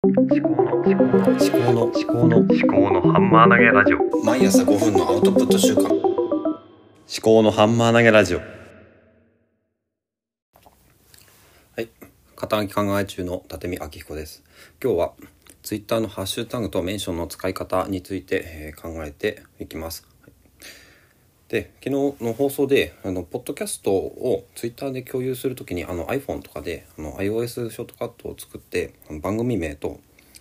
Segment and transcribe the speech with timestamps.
[0.00, 4.24] 思考の思考の思考の思考の思考のハンマー投げラジオ。
[4.24, 5.88] 毎朝5分のアウトプット週間。
[5.88, 5.92] 思
[7.20, 8.38] 考のハンマー投げラジオ。
[8.38, 8.44] は
[11.80, 11.88] い
[12.36, 14.44] 肩書き考え中の立見明彦です。
[14.80, 15.12] 今日は
[15.64, 20.06] ツイッターのハッシュタグとメンションの使い方について、えー考えていきます。
[21.48, 29.98] で昨日の放送であのポッドキャストをツイッターで共有するときにあの iPhone とかであの iOS ショートカットを作ってあの番組名と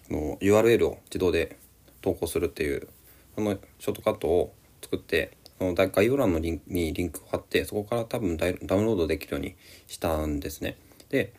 [0.10, 1.58] あの URL を自動で
[2.02, 2.90] 投稿するっていう
[3.36, 9.56] そのショートカットを作ってその概要欄のリンにリンクを貼ってそこから多分ダダウンロードできるように
[9.88, 10.78] したんですね。
[11.10, 11.34] で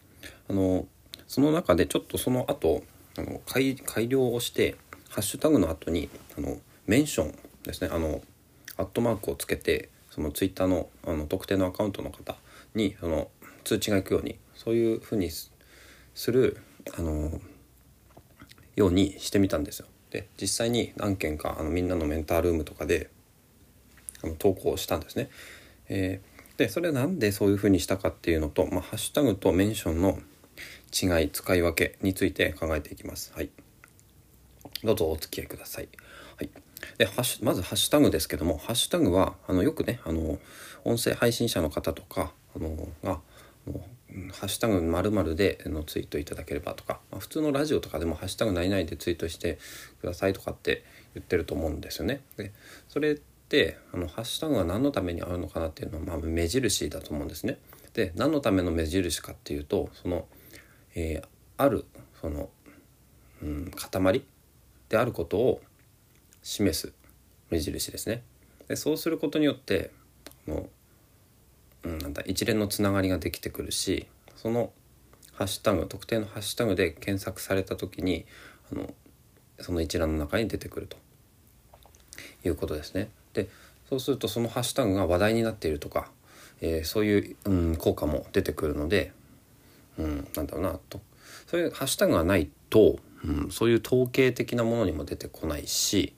[0.49, 0.87] あの
[1.27, 2.83] その中でちょっとその後
[3.19, 4.77] あの改改良をして
[5.11, 8.23] ハッシュタグの後にあのメンションですねあの
[8.79, 12.37] アットマークをつけてそのツイッターのあの特定のアカウントの方
[12.75, 13.29] にその
[13.65, 15.53] 通知が行くようにそういうふうにす
[16.15, 16.57] する
[16.97, 17.41] あの
[18.77, 19.87] ようにしてみたんですよ。
[20.11, 23.11] で実際に何件かあのみんなのメンタールームとかで
[24.25, 25.29] あの投稿したんですね。
[25.89, 30.19] えーでそれなんでそういうふうにしたかっていうのと、まあ、ハッシュタグとメンションの
[30.93, 33.33] 違い使い分けについて考えていきます。
[33.33, 33.51] はい、
[34.83, 35.89] どうぞお付き合いください。
[36.99, 40.39] でハッシュまずハッシュタグですけどもハッシュタグはあのよくねあの
[40.85, 43.21] 音声配信者の方とかあのが
[43.67, 43.81] あの
[44.33, 49.59] ハッシュタグ〇〇でのツイートいただければとか、まあ、普通のラジオとかでも「ハッシュタグ何々」でツイートして
[50.01, 52.21] くださいとかって言ってると思うんですよね。
[52.37, 52.53] で
[52.89, 57.59] それってあのハッシュタグは何のためにあるのかなっていうのは、まあ、目印だと思うんですね。
[57.95, 60.27] で何のための目印かっていうとその、
[60.95, 61.85] えーある
[62.21, 62.49] その、
[63.43, 64.25] うん、塊
[64.89, 65.61] であることを
[66.49, 66.93] 示す
[67.51, 68.23] 目印ですね。
[68.69, 69.91] でそうすることによって
[70.49, 70.69] あの、
[71.85, 74.73] うん、なんだ一連のつながりができてくるしその
[75.33, 78.25] ハッシュタグ特定のハッシュタグで検索された時に
[78.73, 78.95] あの
[79.61, 80.97] その一覧の中に出てくると
[82.45, 83.11] いうことですね。
[83.35, 83.51] で
[83.91, 86.11] そうするとそのハッシュタグが話題になっているとか、
[86.63, 89.13] えーそういう、うん、効果も出てくるので、
[89.99, 91.03] うん、なんだろうなと
[91.47, 96.15] そういうハッシュタグがないと、うん、そういう統計的なものにも出てこないし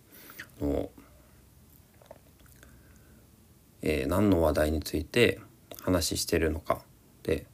[0.64, 0.90] の、
[3.82, 5.40] えー何の話題について
[5.82, 6.82] 話してるのか
[7.22, 7.46] で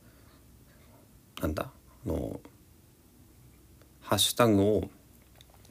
[1.41, 1.71] なんだ
[2.06, 2.41] あの
[4.00, 4.91] ハッシュタグを、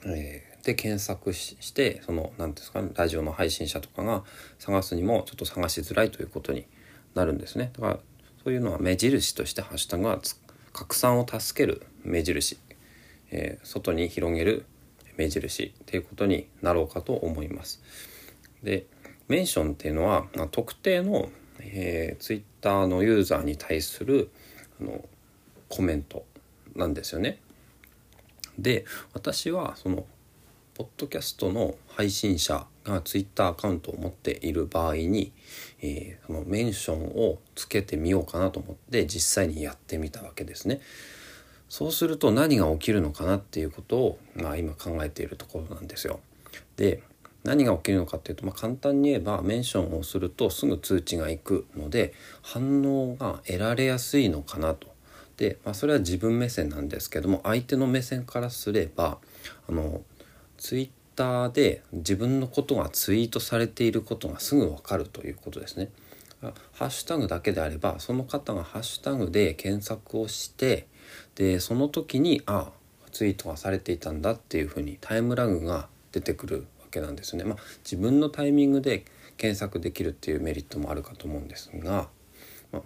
[0.06, 4.24] えーで検索ししてその何ていうんですかラジオの配信者とかが
[4.58, 6.66] 探すにもちょっと探しづらいということに
[7.14, 7.72] なるんですね。
[7.74, 8.00] だから
[8.44, 10.20] そういうのは目印としてハッシュタグは
[10.74, 12.58] 拡散を助ける目印、
[13.30, 14.66] えー外に広げる
[15.18, 17.82] 目印っていうことになろうかと思います。
[18.64, 18.86] で
[19.28, 24.30] メンションっていうのは、まあ、特定の、えー、ツイッターのユーザーに対する
[24.80, 25.04] あの
[25.70, 26.26] コメント
[26.76, 27.40] なんですよね。
[28.58, 30.06] で私はその
[30.76, 35.32] ポッドキャストの配信者がツイッターアカウントを持っている場合に、
[35.82, 40.82] えーそのメンションをつけてみようかなと思って実際にやってみたわけですね。
[41.70, 46.20] そうすると何が起きるのかなっていうことを、まあ、今考えているところなんですよ。
[46.78, 47.02] で
[47.44, 54.88] 何が起きるのかっていうと、まあ、簡単に言えばメンションをするとすぐ通知がいくので反応が得られやすいのかなと。
[55.38, 59.20] で、まあ、それは自分目線なんですけども相手の目線からすれば
[59.70, 60.02] あの
[60.58, 65.90] ツイッターで自分のことがツイートされていることがすぐ分かるということですね。
[66.42, 70.88] ハッシュタグだけであればその方がハッシュタグで検索をして
[71.36, 72.72] でその時にあ
[73.12, 77.46] ツイートがされていたんだっていうふうにタイムラグが出てくるわけなんですね。
[77.46, 79.06] まあ、自分のタイミングで
[79.38, 82.10] 検索できるっていうメリットもあるかと思うんですが、
[82.72, 82.82] まあ、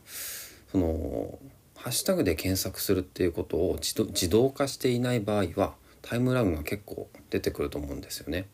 [0.72, 1.40] その
[1.76, 8.48] ハッシュタグで検索するっていうことを自動化していない場合はタイムラグが結構出てくると思うんですよね。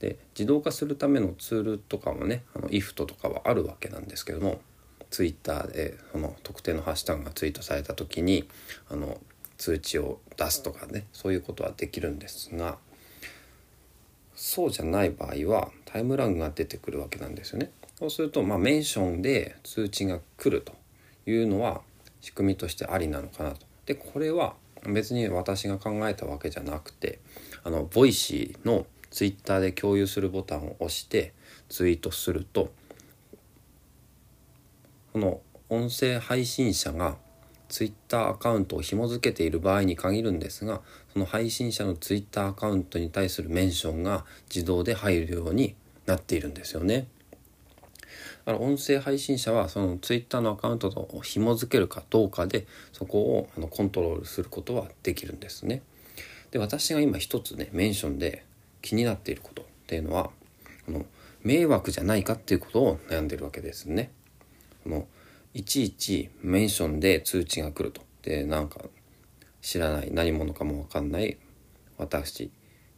[0.00, 4.60] で自動化するためのツールとかもねあの IFT とかはあるわけなんですけども
[5.10, 8.48] ツイッターでその特定のハッシュタグがツイートされた時に
[8.90, 9.20] あの
[9.56, 12.78] 通知を出すとかねそういうことはできるんですが
[14.34, 17.70] そうじゃない場合はタイムラグが出てくるわけなんですよね。
[17.98, 20.74] そうすると、まあ、メンションで通知が来ると
[21.24, 21.80] いうのは
[22.20, 23.66] 仕組みとしてありなのかなと。
[23.86, 24.54] でこれは
[24.86, 27.18] 別に私が考えたわけじゃなくて
[27.64, 31.32] あのボイシーのツイッターで共有するボタンを押して
[31.68, 32.72] ツイートすると
[35.12, 37.16] この音声配信者が
[37.68, 40.82] ツイッターアカウントを紐付けている場合に限るんですが
[41.12, 44.24] その配信者のツイッターアカウントに対するメンションが
[44.54, 45.74] 自動で入るように
[46.06, 47.08] なっているんですよね。
[48.44, 55.82] だから音声配信者はそのツイッターのアカウントと紐付けるかどうかでそこをあのコントロールすることはできるんですね。
[56.52, 58.44] で私が今一つねメンションで
[58.86, 60.30] 気になっていることっていうのは
[60.86, 61.04] この
[61.42, 64.12] 迷惑じゃないかっていうことを悩んでるわけですね。
[64.84, 65.08] この
[65.54, 68.80] いちいちメンションで通知が来るとでなんか
[69.60, 71.36] 知らない何者かも分かんない
[71.98, 72.52] 私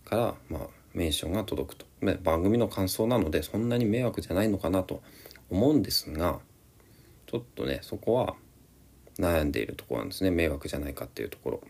[0.05, 0.61] から、まあ、
[0.93, 1.87] メンションが届くと
[2.23, 5.00] 番組の感想なのでそんなに迷惑じゃないのかなと
[5.49, 6.38] 思うんですが
[7.26, 8.35] ちょっとねそこは
[9.19, 11.61] 悩んでいるところなんですね迷惑じゃないかっていうところ。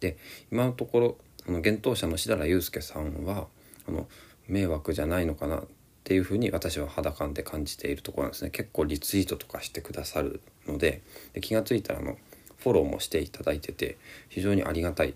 [0.00, 0.16] で
[0.50, 1.16] 今のところ
[1.48, 3.46] あの幻冬者の志田祐介さんは
[3.88, 4.08] あの
[4.48, 5.64] 迷惑じゃないのかなっ
[6.04, 8.50] ていうふうに私は肌感で感じているところなんですね。
[8.50, 11.02] 結構リツイートとかしてくださるので
[11.32, 12.16] で気が付いたらあの
[12.58, 13.98] フォローもしていただいてて
[14.28, 15.14] 非常にありがたい、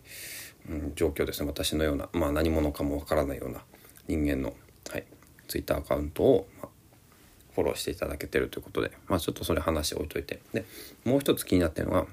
[0.69, 1.49] うん、状況ですね。
[1.49, 3.63] 私のような、まあ、何者かもわからないような
[4.09, 4.55] 人間の、
[4.91, 5.05] はい、
[5.49, 6.69] ツイッターアカウントを、まあ、
[7.55, 10.41] フォローしていただけてるということで、まあ、ちょっとそれ話置いといて。
[10.53, 10.65] で
[11.05, 12.07] もう一つ気になってるのが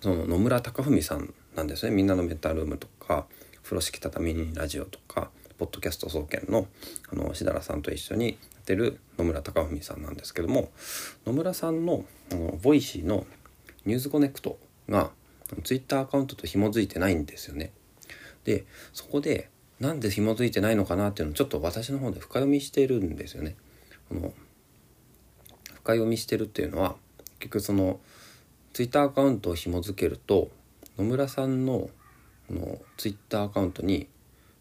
[0.00, 1.94] その野村高文さんなんですね。
[1.94, 2.88] みんなのメンタルームと。
[3.10, 3.26] か
[3.64, 6.68] 風呂敷畳み人ラジオとかポッドキャスト総研の
[7.12, 10.70] あのしだらさんと一緒にやってる野村高文さんなんですけども
[11.26, 13.26] 野村さんのあのボイシーの
[13.84, 14.58] ニュースコネクト
[14.88, 15.10] が
[15.64, 17.72] ツイッターアカウントと紐づいてないんですよね。
[18.44, 23.56] でそこでなんで紐づいてないのかなっていうのをちょっと私の方で深読みしてるんですよね。
[24.12, 24.32] あの
[25.74, 26.94] 深読みしてるっていうのは
[27.40, 27.98] 結局その
[28.72, 30.48] ツイッターアカウントを紐付けると
[30.96, 31.90] 野村さんの
[32.50, 34.08] のツイッターアカウントに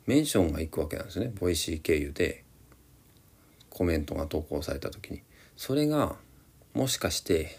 [0.06, 1.32] メンションが行くわけなんですね。
[1.40, 2.44] ボイシー経由で。
[3.70, 5.22] コメントが投稿された時に。
[5.56, 6.16] それが
[6.74, 7.58] もしかして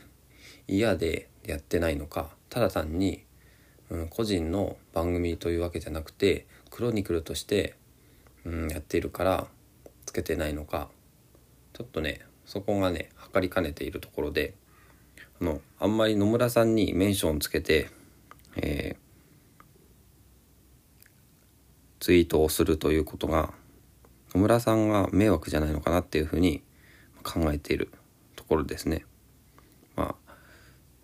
[0.67, 2.31] 嫌でやってないのか。
[2.49, 3.25] ただ単に、
[3.89, 7.75] うん、個人の番組というわけじゃなくてクロニクルとして、
[8.45, 9.47] うん、やっているから
[10.07, 10.89] つけてないのか。
[11.73, 14.55] ちょっとねそこがね測りかねているところで
[15.41, 17.89] あのあんまり野村さんにメンションつけて、
[18.57, 19.10] えー、
[22.01, 23.53] ツイートをするということが
[24.35, 26.63] 野村さんが迷惑じゃないのかなっていうふうに
[27.23, 27.91] 考えている
[28.37, 29.05] ところですね。
[29.97, 30.35] まあ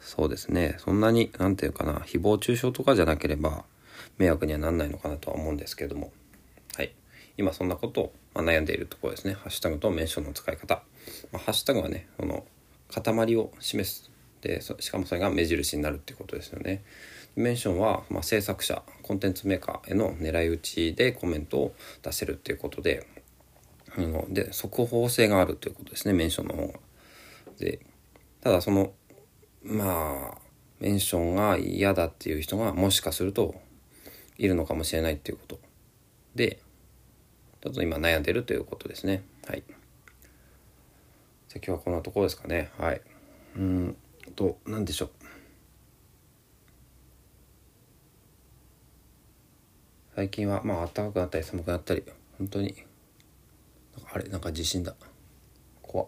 [0.01, 0.77] そうですね。
[0.79, 3.65] そんなに何て言うかな誹謗中傷とかじゃなければ
[4.19, 6.13] 迷惑にはなんないのかなとは思うんですけども。
[6.77, 6.93] はい。
[7.37, 9.35] 今そんなことを悩んでいるところですね。
[9.35, 10.83] ハッシュタグとメンションの使い方、
[11.33, 12.45] まあ、ハッシュタグはねその
[12.91, 14.11] 塊を示す。
[14.41, 16.85] でしかもそれが目印になるっていうことですよね。
[17.37, 23.07] メンションは、まあ、制作者コンテンツメーカーへの狙い撃ちでコメントを出せるっていうことで、
[24.29, 26.75] で速報性があるということですねメンションの方が。
[27.59, 27.81] で
[28.41, 28.93] ただその
[29.63, 30.39] まあ
[30.81, 33.55] メンションが嫌だっていう人がもしかすると
[34.39, 35.59] いるのかもしれないっていうこと。
[36.35, 36.61] で
[37.63, 39.25] ちょっと今悩んでるということですね。
[39.47, 39.63] はい。
[41.49, 42.71] じゃ今日はこんなところですかね。
[42.79, 43.01] はい。
[43.57, 43.97] うん
[44.37, 45.26] と何でしょう。
[50.17, 52.03] 最近はまあ暖かくなったり寒くなったり
[52.39, 52.75] 本当に
[54.11, 54.95] あれなんか地震だ。
[55.83, 56.07] 怖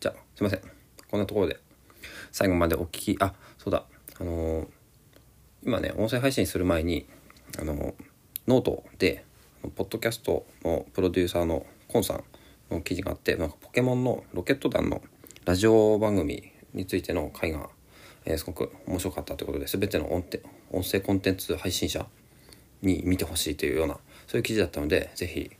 [0.00, 0.60] じゃあすいません。
[1.10, 1.58] こんなところで
[2.30, 3.84] 最後までお聞きあそうだ。
[4.20, 4.66] あのー、
[5.64, 7.06] 今ね音声配信する前に
[7.58, 7.94] あのー、
[8.46, 9.24] ノートで
[9.76, 12.24] ポッドキャストのプロデューサーのコンさん
[12.70, 15.00] の記事があってなんかポケモンのロケット団の
[15.46, 17.70] ラジオ番組についての回が、
[18.26, 20.38] えー、すごく面白かったということで全ての音
[20.70, 22.04] 音声コンテンツ配信者
[22.82, 25.50] に見てほしいというようなそういう記事だったので是非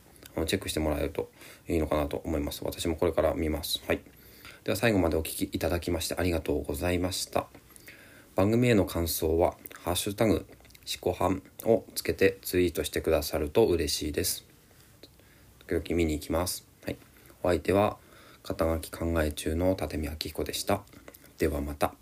[0.46, 1.30] チェックしてもらえると
[1.68, 2.62] いいのかなと思います。
[2.64, 3.82] 私もこれから見ます。
[3.86, 4.00] はい。
[4.64, 7.46] では最後までお聴きいただきましてありがとうございました。
[8.36, 10.46] 番組への感想は「ハッシュタグ
[10.84, 14.44] しこはん」をつけてツイートしてくださると嬉しいです。
[15.66, 16.66] 時々見に行きます。
[16.84, 16.96] はい。
[17.42, 17.98] お相手は
[18.42, 20.82] 肩書き考え中の立見明彦でした。
[21.38, 21.94] ではまた。